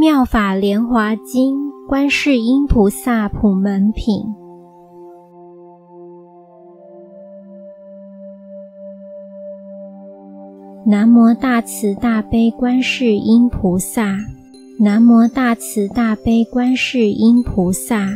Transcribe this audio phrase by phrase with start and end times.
[0.00, 4.24] 妙法莲华经》观世音菩萨普门品。
[10.86, 14.16] 南无大慈大悲观世音菩萨，
[14.78, 18.08] 南无大慈大悲观世音菩萨，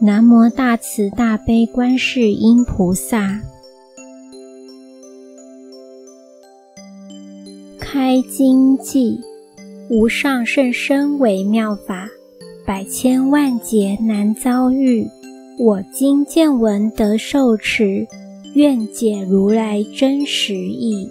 [0.00, 3.40] 南无大慈大悲观世音菩萨。
[7.80, 9.18] 开经记：
[9.90, 12.08] 无上甚深微妙法，
[12.66, 15.06] 百千万劫难遭遇。
[15.58, 18.06] 我今见闻得受持，
[18.54, 21.08] 愿解如来真实义。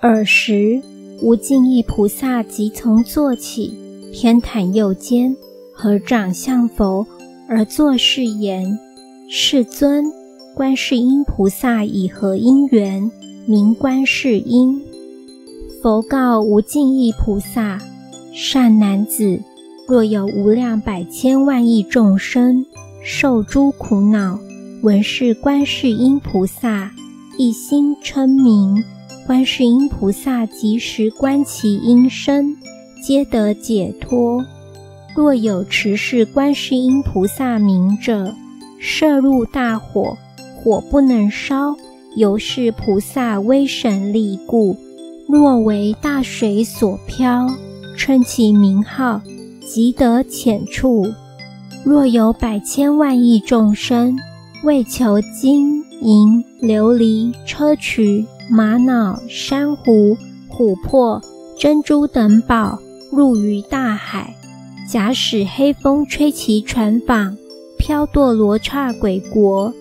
[0.00, 0.80] 尔时，
[1.20, 3.74] 无尽意菩萨即从坐起，
[4.12, 5.36] 偏袒右肩，
[5.72, 7.06] 合掌向佛，
[7.48, 8.78] 而作是言
[9.30, 10.04] ：“世尊，
[10.54, 13.10] 观世音菩萨以何因缘
[13.46, 14.82] 名观世音？”
[15.82, 17.80] 佛告无尽意菩萨
[18.34, 19.40] ：“善男子，
[19.88, 22.66] 若有无量百千万亿众生
[23.02, 24.38] 受诸苦恼，
[24.82, 26.90] 闻是观世音菩萨，
[27.38, 28.84] 一心称名。”
[29.26, 32.56] 观世音菩萨即时观其音声，
[33.02, 34.44] 皆得解脱。
[35.14, 38.34] 若有持是观世音菩萨名者，
[38.80, 40.16] 摄入大火，
[40.62, 41.76] 火不能烧，
[42.16, 44.76] 由是菩萨威神力故。
[45.28, 47.48] 若为大水所漂，
[47.96, 49.20] 称其名号，
[49.66, 51.12] 即得浅处。
[51.84, 54.16] 若有百千万亿众生，
[54.62, 58.24] 为求金银琉璃砗磲。
[58.50, 60.14] 玛瑙、珊瑚、
[60.50, 61.22] 琥珀、
[61.58, 62.78] 珍珠等宝
[63.10, 64.34] 入于大海，
[64.86, 67.34] 假使黑风吹其船舫，
[67.78, 69.72] 飘堕罗刹鬼国。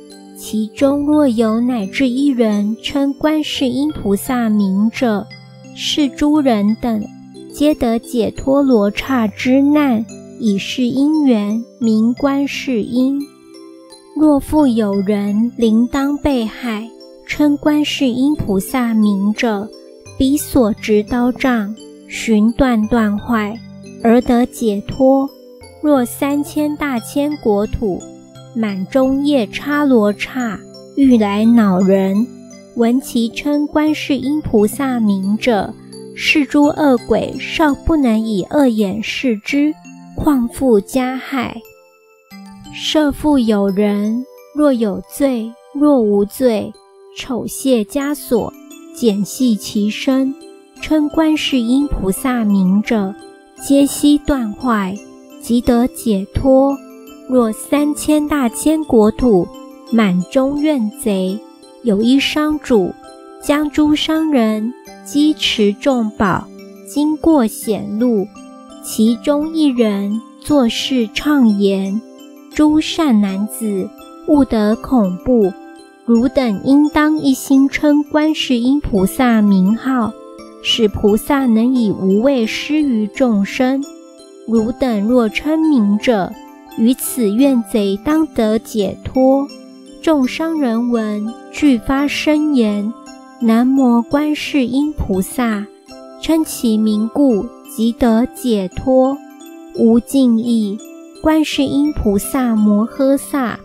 [0.43, 5.27] 其中若有乃至一人称观世音菩萨名者，
[5.75, 7.05] 是诸人等
[7.53, 10.03] 皆得解脱罗刹之难，
[10.39, 13.21] 以是因缘名观世音。
[14.17, 16.89] 若复有人铃当被害。
[17.27, 19.69] 称观世音菩萨名者，
[20.17, 21.73] 彼所执刀杖
[22.09, 23.57] 寻断断坏，
[24.03, 25.29] 而得解脱。
[25.81, 28.01] 若三千大千国土
[28.55, 30.59] 满中夜叉罗刹
[30.95, 32.27] 欲来恼人，
[32.75, 35.73] 闻其称观世音菩萨名者，
[36.15, 39.73] 是诸恶鬼尚不能以恶眼视之，
[40.15, 41.61] 况复加害。
[42.73, 44.25] 设复有人，
[44.55, 46.71] 若有罪，若无罪。
[47.17, 48.53] 丑卸枷锁，
[48.95, 50.33] 剪细其身，
[50.81, 53.13] 称观世音菩萨名者，
[53.61, 54.97] 皆悉断坏，
[55.41, 56.73] 即得解脱。
[57.31, 59.47] 若三千大千国土
[59.89, 61.39] 满中怨贼，
[61.81, 62.93] 有一商主
[63.41, 64.73] 将诸商人
[65.05, 66.45] 积持重宝，
[66.85, 68.27] 经过险路，
[68.83, 72.01] 其中一人作事畅言
[72.53, 73.89] ：“诸善男子，
[74.27, 75.53] 勿得恐怖。”
[76.05, 80.11] 汝等应当一心称观世音菩萨名号，
[80.61, 83.81] 使菩萨能以无畏施于众生。
[84.49, 86.33] 汝等若称名者，
[86.77, 89.47] 于此怨贼当得解脱。
[90.01, 92.91] 众商人闻，俱发声言
[93.41, 95.65] ：“南无观世音菩萨！”
[96.21, 97.45] 称其名故，
[97.75, 99.17] 即得解脱。
[99.75, 100.77] 无尽意，
[101.21, 103.59] 观世音菩萨摩诃萨，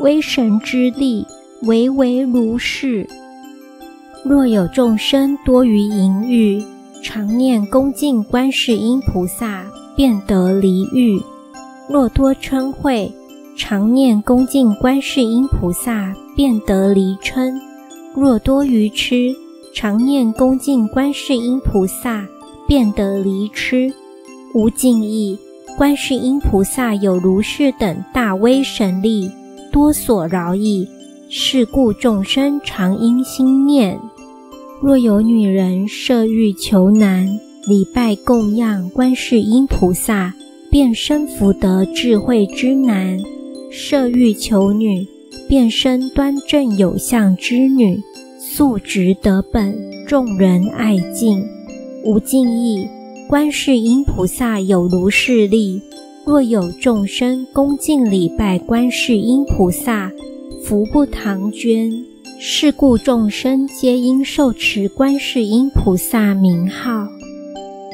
[0.00, 1.26] 威神之力。
[1.62, 3.06] 唯唯如是。
[4.24, 6.60] 若有众生多于淫欲，
[7.04, 11.20] 常念恭敬观世音菩萨，便得离欲；
[11.92, 13.12] 若多嗔恚，
[13.54, 17.52] 常念恭敬观世音菩萨，便得离嗔；
[18.14, 19.30] 若多愚痴，
[19.74, 22.26] 常念恭敬观世音菩萨，
[22.66, 23.92] 便得离痴。
[24.54, 25.38] 无尽意，
[25.76, 29.30] 观世音菩萨有如是等大威神力，
[29.70, 30.88] 多所饶益。
[31.28, 34.00] 是故众生常应心念：
[34.80, 37.26] 若有女人设欲求男，
[37.66, 40.32] 礼拜供养观世音菩萨，
[40.72, 43.18] 变身福德智慧之男；
[43.70, 45.06] 设欲求女，
[45.46, 48.00] 变身端正有相之女，
[48.40, 51.44] 素质德本，众人爱敬。
[52.06, 52.88] 无尽意，
[53.28, 55.78] 观世音菩萨有如是力。
[56.24, 60.10] 若有众生恭敬礼拜观世音菩萨，
[60.64, 61.92] 福不唐捐，
[62.40, 67.06] 是故众生皆应受持观世音菩萨名号。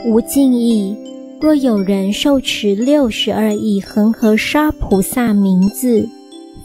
[0.07, 0.95] 无尽意，
[1.40, 6.08] 若有人受持六十二亿恒河沙菩萨名字，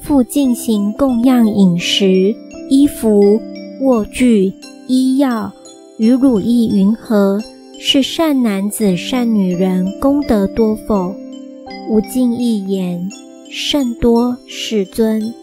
[0.02, 2.36] 复进行供养饮食、
[2.72, 3.40] 衣服、
[3.82, 4.52] 卧具、
[4.88, 5.54] 医药
[6.00, 7.40] 与汝意云何？
[7.80, 11.14] 是善男子、善女人，功德多否？
[11.90, 13.08] 无尽意言：
[13.52, 15.34] 甚多，世尊。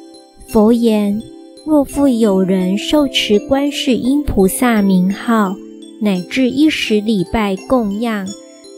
[0.49, 1.23] 佛言：
[1.65, 5.55] 若复有人受持观世音菩萨名号，
[6.01, 8.27] 乃至一时礼拜供养，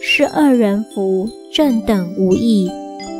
[0.04, 2.68] 是二人福正等无异，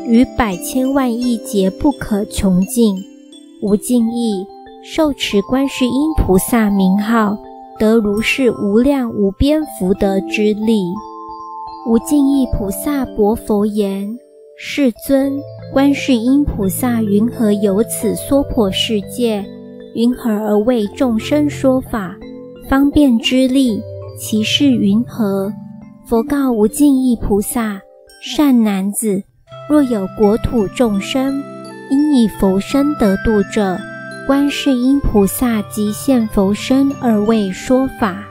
[0.05, 2.93] 于百千万亿劫不可穷尽。
[3.61, 4.45] 无尽意
[4.83, 7.37] 受持观世音菩萨名号。
[7.79, 10.83] 得如是无量无边福德之力。
[11.87, 14.19] 无尽意菩萨薄佛言
[14.59, 15.39] ：“世尊，
[15.71, 19.43] 观世音菩萨云何有此娑婆世界？
[19.95, 22.15] 云何而为众生说法？
[22.69, 23.81] 方便之力，
[24.19, 25.51] 其事云何？”
[26.05, 27.79] 佛告无尽意菩萨
[28.21, 29.23] ：“善男子，
[29.69, 31.41] 若有国土众生，
[31.89, 33.77] 因以佛身得度者。”
[34.27, 38.23] 观世音菩萨即现佛身而为说法，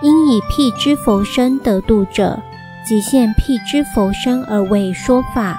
[0.00, 2.40] 因以辟支佛身得度者，
[2.86, 5.56] 即现辟支佛身而为说法；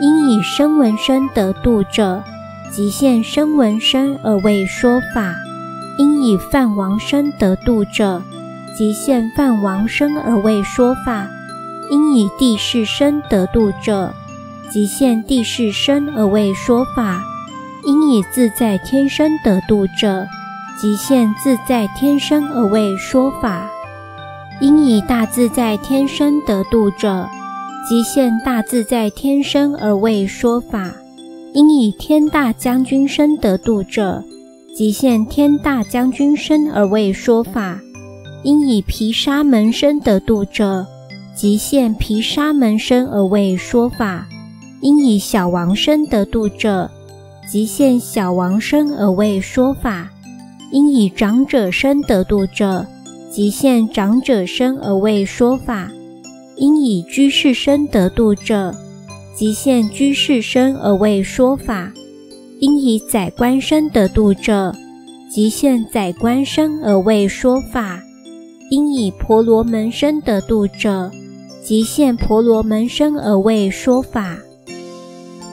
[0.00, 2.22] 因以声闻身得度者，
[2.70, 5.34] 即现声闻身而为说法；
[5.98, 8.22] 因以梵王身得度者，
[8.76, 11.26] 即现梵王身而为说法；
[11.90, 14.12] 因以地势身得度者，
[14.70, 17.22] 即现地势身而为说法。
[17.86, 20.26] 因以自在天生得度者，
[20.80, 23.68] 即现自在天生而为说法；
[24.58, 27.28] 因以大自在天生得度者，
[27.86, 30.94] 即现大自在天生而为说法；
[31.52, 34.24] 因以天大将军身得度者，
[34.74, 37.78] 即现天大将军身而为说法；
[38.44, 40.86] 因以毗沙门身得度者，
[41.34, 44.26] 即现毗沙门身而为说法；
[44.82, 46.90] 因以小王身得度者，
[47.50, 50.10] 即现小王身而为说法，
[50.70, 52.86] 因以长者身得度者，
[53.30, 55.88] 即现长者身而为说法；
[56.58, 58.74] 因以居士身得度者，
[59.34, 61.90] 即现居士身而为说法；
[62.60, 64.74] 因以宰官身得度者，
[65.30, 67.98] 即现宰官身而为说法；
[68.74, 71.08] 因以婆罗门身得度者，
[71.62, 74.36] 即现婆罗门身而为说法。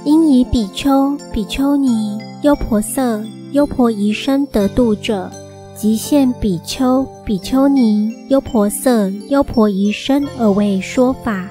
[0.04, 5.30] 因以比丘、比丘尼、优婆塞、优婆夷身得度者，
[5.76, 11.48] 即现比丘、比丘尼、优婆塞、优婆夷身而为说法；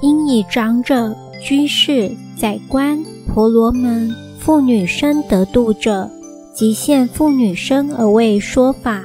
[0.00, 1.12] 因以长者、
[1.42, 2.08] 居士、
[2.38, 6.08] 宰官、婆罗门、妇女身得度者，
[6.54, 9.02] 即现妇女身而为说法；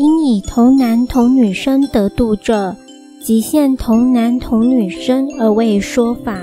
[0.00, 2.74] 因以童男童女身得度者，
[3.22, 6.40] 即现童男童女身而为说法。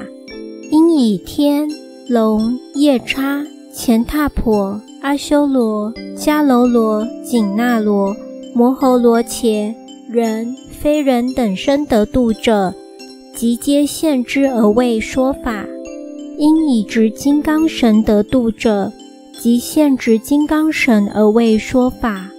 [0.70, 1.68] 因以天
[2.08, 3.44] 龙夜叉
[3.74, 8.16] 乾闼婆阿修罗迦楼罗紧那罗
[8.54, 9.76] 摩诃罗伽
[10.08, 12.76] 人非人等身得度者，
[13.34, 15.66] 即皆现之而为说法；
[16.38, 18.94] 因以执金刚神得度者，
[19.42, 22.30] 即现执金刚神而为说法。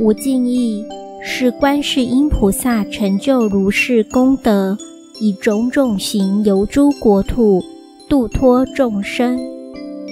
[0.00, 0.84] 无尽意
[1.22, 4.76] 是观世音菩萨成就如是功德。
[5.20, 7.62] 以种种行游诸国土，
[8.08, 9.38] 度脱众生。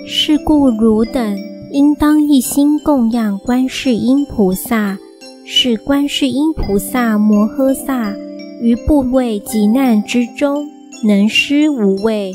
[0.07, 1.37] 是故汝等
[1.73, 4.97] 应当一心供养观世音菩萨，
[5.45, 8.15] 使观世音菩萨摩诃萨
[8.61, 10.69] 于怖畏极难之中，
[11.05, 12.33] 能施无畏。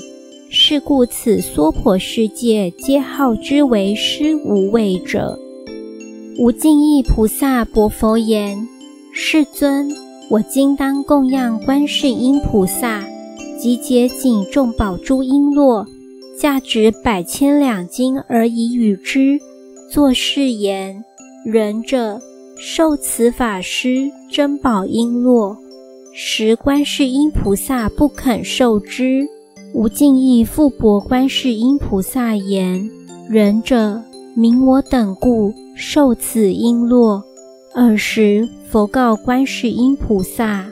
[0.50, 5.40] 是故此娑婆世界皆号之为施无畏者。
[6.40, 8.68] 无尽意菩萨薄佛言：
[9.12, 9.90] 世尊。
[10.30, 13.04] 我今当供养观世音菩萨，
[13.60, 15.84] 集结仅众宝珠璎珞，
[16.40, 19.40] 价值百千两金而已与之，
[19.92, 21.04] 作是言：
[21.44, 22.22] 仁者
[22.60, 25.58] 受此法师珍宝璎珞，
[26.14, 29.28] 时观世音菩萨不肯受之。
[29.74, 32.88] 无尽意复驳观世音菩萨言：
[33.28, 34.02] 仁者
[34.40, 37.20] 明我等故受此璎珞。
[37.74, 40.68] 尔时，佛告观世音菩萨：“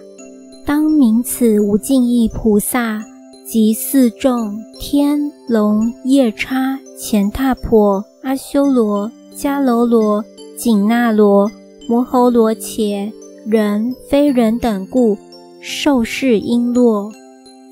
[0.64, 3.04] 当名此无尽意菩萨
[3.44, 5.20] 及四众天
[5.50, 10.24] 龙夜叉乾闼婆阿修罗迦楼罗
[10.56, 11.52] 紧那罗
[11.90, 13.12] 摩诃罗伽
[13.48, 15.18] 人非人等故
[15.60, 17.12] 受是璎珞。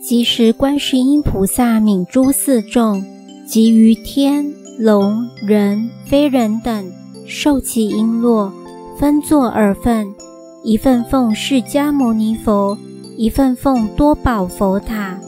[0.01, 3.03] 即时观世音菩萨悯诸四众，
[3.47, 6.91] 及于天龙、人、非人等，
[7.27, 8.51] 受其璎珞，
[8.97, 10.11] 分作二份，
[10.63, 12.75] 一份奉释迦牟尼佛，
[13.15, 15.19] 一份奉多宝佛塔。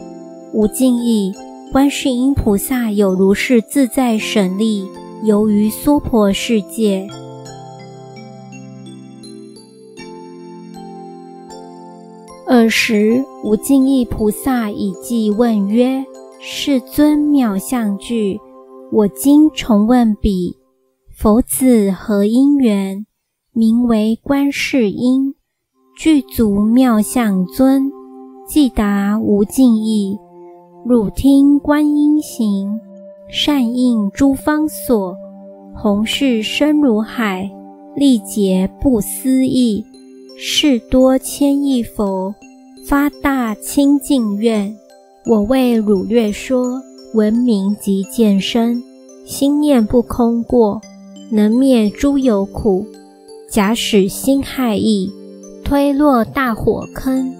[0.52, 1.32] 无尽意，
[1.72, 4.88] 观世音菩萨有如是自在神力，
[5.24, 7.08] 游于娑婆世界。
[12.48, 16.04] 尔时，无尽意菩萨以偈问曰
[16.42, 18.40] ：“世尊妙相具。”
[18.92, 20.56] 我今重问彼。
[21.18, 23.06] 佛子何因缘？
[23.52, 25.34] 名为观世音，
[25.98, 27.92] 具足妙相尊，
[28.48, 30.18] 即达无尽意。
[30.86, 32.80] 汝听观音行，
[33.28, 35.18] 善应诸方所。
[35.76, 37.50] 弘誓深如海，
[37.96, 39.84] 历劫不思议。”
[40.38, 42.36] 事多千亿佛，
[42.88, 44.76] 发大清净愿。
[45.26, 46.82] 我为汝略说，
[47.16, 48.84] 闻名即见身，
[49.24, 50.82] 心念不空过，
[51.32, 52.86] 能灭诸有苦。
[53.50, 55.10] 假使心害意，
[55.64, 57.34] 推落大火坑。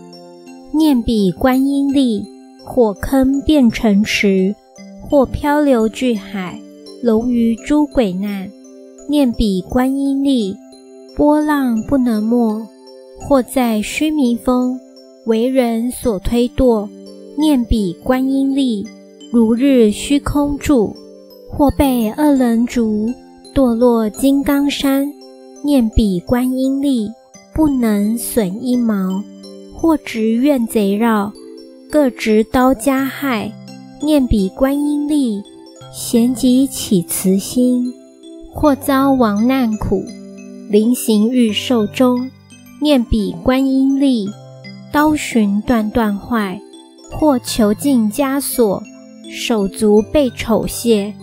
[0.72, 2.24] 念彼观音力，
[2.64, 4.56] 火坑变成池，
[5.02, 6.58] 或漂流巨海，
[7.04, 8.50] 龙于诸鬼难。
[9.10, 10.56] 念彼观音力，
[11.18, 12.66] 波浪不能没。
[13.20, 14.80] 或在须弥峰，
[15.26, 16.88] 为人所推堕；
[17.38, 18.88] 念彼观音力，
[19.36, 20.96] 如日虚空住；
[21.52, 23.14] 或被恶人逐，
[23.54, 25.06] 堕落金刚山；
[25.62, 27.10] 念彼观音力，
[27.54, 29.22] 不能损一毛；
[29.74, 31.34] 或执怨贼绕，
[31.92, 33.52] 各执刀加害；
[34.02, 35.44] 念彼观音力，
[35.94, 37.92] 咸即起慈心；
[38.54, 40.02] 或遭亡难苦，
[40.70, 42.32] 临行欲寿终。
[42.82, 44.30] 念彼观音力，
[44.94, 46.58] 刀寻断断坏；
[47.12, 48.82] 或囚禁枷锁，
[49.36, 51.14] 手足被丑亵。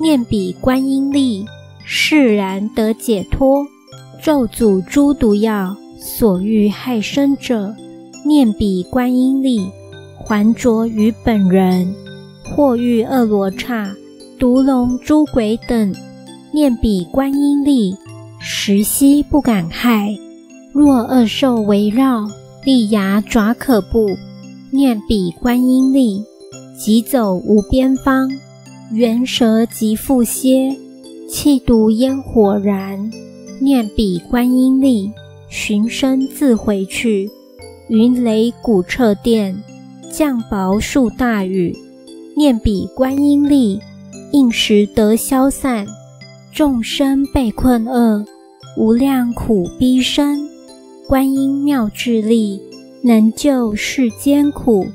[0.00, 1.44] 念彼观音力，
[1.84, 3.64] 释然得解脱。
[4.22, 7.74] 咒诅诸毒药，所欲害身者，
[8.26, 9.70] 念彼观音力，
[10.18, 11.94] 还着于本人。
[12.44, 13.94] 或遇恶罗刹、
[14.38, 15.94] 毒龙、诸鬼等，
[16.52, 17.94] 念彼观音力，
[18.40, 20.08] 时悉不敢害。
[20.72, 22.26] 若恶兽围绕，
[22.64, 24.06] 利牙爪可怖；
[24.72, 26.24] 念彼观音力，
[26.82, 28.30] 即走无边方。
[28.90, 30.74] 猿蛇即复歇，
[31.28, 33.10] 气毒烟火燃。
[33.60, 35.12] 念彼观音力，
[35.50, 37.30] 寻声自回去。
[37.88, 39.62] 云雷鼓彻电，
[40.10, 41.76] 降雹数大雨。
[42.34, 43.78] 念彼观音力，
[44.32, 45.86] 应时得消散。
[46.50, 48.24] 众生被困厄，
[48.78, 50.48] 无量苦逼身。
[51.06, 52.58] 观音妙智力，
[53.04, 54.86] 能救世间苦；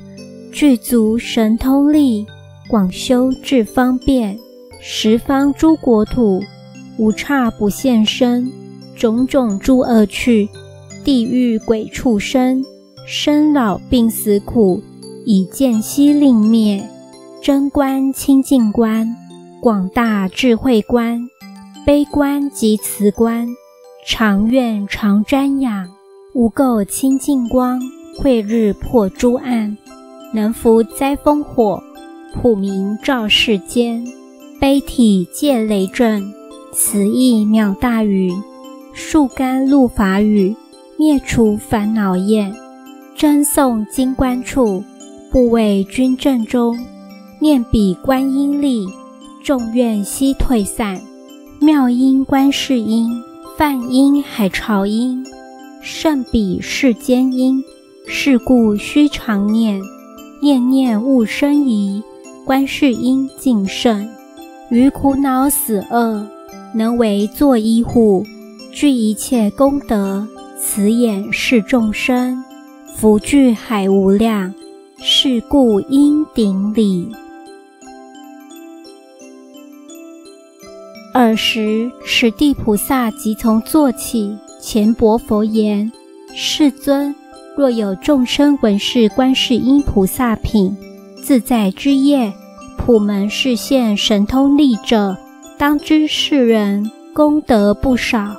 [0.56, 2.24] 具足神通力，
[2.66, 4.38] 广修智方便。
[4.80, 6.42] 十方诸国土，
[6.96, 8.50] 无刹不现身。
[8.94, 10.48] 种种诸恶趣，
[11.04, 12.64] 地狱鬼畜生，
[13.06, 14.80] 生老病死苦，
[15.26, 16.82] 以见悉令灭。
[17.42, 19.14] 真观清净观，
[19.60, 21.28] 广大智慧观，
[21.84, 23.46] 悲观及慈观，
[24.06, 25.86] 常愿常瞻仰。
[26.32, 27.78] 无垢清净光，
[28.18, 29.76] 慧日破诸暗，
[30.36, 31.82] 能伏灾风火，
[32.34, 34.04] 普明照世间。
[34.60, 36.30] 悲体戒雷震，
[36.72, 38.30] 慈意妙大雨，
[38.92, 40.54] 树干露法雨，
[40.98, 42.52] 灭除烦恼业。
[43.14, 44.84] 真诵金观处，
[45.32, 46.78] 不为君正中。
[47.40, 48.86] 念彼观音力，
[49.42, 51.00] 众怨悉退散。
[51.60, 53.10] 妙音观世音，
[53.56, 55.24] 梵音海潮音。
[55.80, 57.62] 胜彼世间音，
[58.06, 59.80] 是故须常念，
[60.40, 62.02] 念念勿生疑。
[62.44, 64.08] 观世音净圣，
[64.70, 66.26] 于苦恼死厄，
[66.74, 68.24] 能为作医护，
[68.72, 70.26] 具一切功德，
[70.58, 72.42] 慈眼视众生，
[72.94, 74.54] 福聚海无量。
[74.98, 77.12] 是故应顶礼。
[81.12, 84.36] 尔时，此地菩萨即从坐起。
[84.58, 85.92] 前薄佛言
[86.34, 87.14] ：“世尊，
[87.56, 90.76] 若有众生闻是观世音菩萨品，
[91.22, 92.30] 自在之业，
[92.76, 95.16] 普门示现神通力者，
[95.56, 98.36] 当知世人功德不少。”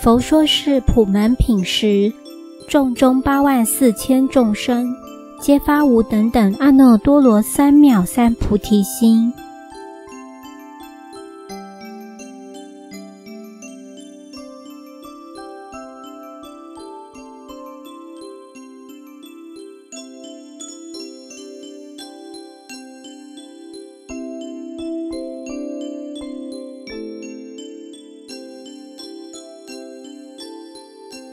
[0.00, 2.12] 佛说是普门品时，
[2.68, 4.94] 众中八万四千众生，
[5.40, 9.32] 皆发无等等阿耨多罗三藐三菩提心。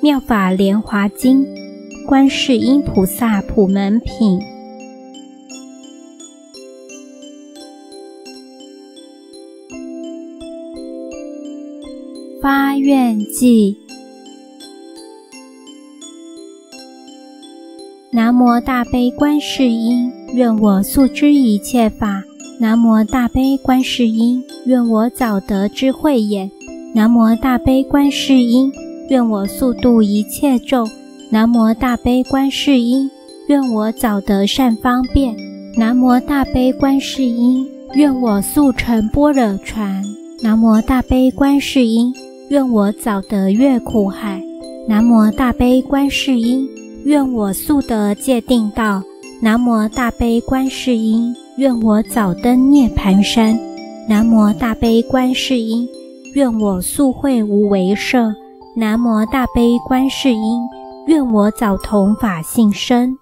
[0.03, 1.45] 妙法莲华经，
[2.07, 4.39] 观世音菩萨普门品，
[12.41, 13.77] 发愿记。
[18.11, 22.23] 南无大悲观世音，愿我速知一切法。
[22.59, 26.49] 南无大悲观世音，愿我早得智慧眼。
[26.95, 28.73] 南无大悲观世音，
[29.11, 30.89] 愿我速度一切众。
[31.29, 33.11] 南无大悲观世音，
[33.49, 35.35] 愿我早得善方便。
[35.77, 40.01] 南无大悲观世音，愿我速成般若船。
[40.41, 42.13] 南无大悲观世音，
[42.49, 44.41] 愿我早得越苦海。
[44.87, 46.65] 南无大悲观世音。
[47.03, 49.03] 愿我速得界定道，
[49.41, 53.59] 南无大悲观世音；愿我早登涅盘山，
[54.07, 55.85] 南无大悲观世音；
[56.33, 58.33] 愿我速会无为舍，
[58.73, 60.61] 南无大悲观世音；
[61.05, 63.17] 愿我早同法性身。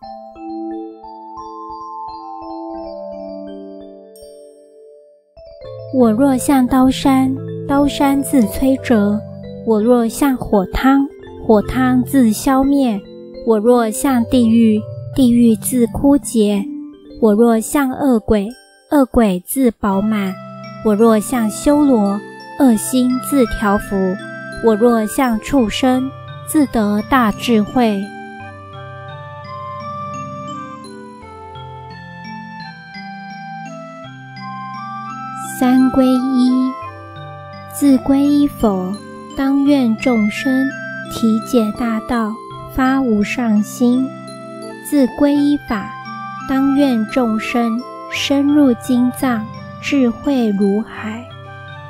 [5.98, 7.36] 我若向刀山，
[7.68, 9.20] 刀山自摧折；
[9.66, 11.08] 我若向火汤，
[11.48, 13.02] 火汤自消灭。
[13.48, 14.80] 我若向地狱，
[15.16, 16.64] 地狱自枯竭；
[17.24, 18.48] 我若向恶鬼，
[18.92, 20.32] 恶鬼自饱满；
[20.86, 22.20] 我若向修罗，
[22.60, 23.96] 恶心自调伏；
[24.64, 26.12] 我若向畜生，
[26.48, 28.04] 自得大智慧。
[35.60, 36.72] 三皈依，
[37.74, 38.96] 自皈依佛，
[39.38, 40.68] 当愿众生
[41.12, 42.34] 体解大道。
[42.76, 44.08] 发无上心，
[44.88, 45.90] 自皈依法，
[46.48, 49.44] 当愿众生深入经藏，
[49.82, 51.24] 智慧如海；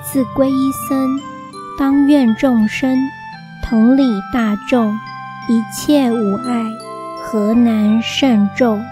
[0.01, 1.19] 自皈依僧，
[1.79, 2.99] 当愿众生
[3.63, 4.91] 同理大众，
[5.47, 6.65] 一切无碍，
[7.23, 8.83] 何难胜众？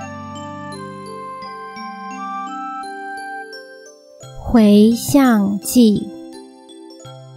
[4.42, 6.08] 回向记，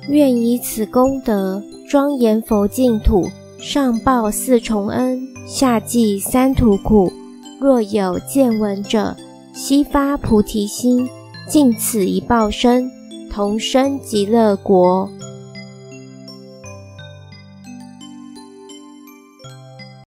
[0.09, 3.29] 愿以此功德庄严佛净土。
[3.59, 7.13] 上报四重恩，下济三途苦。
[7.61, 9.17] 若有见闻者，
[9.53, 11.09] 悉发菩提心，
[11.49, 12.89] 尽此一报身，
[13.29, 15.11] 同生极乐国。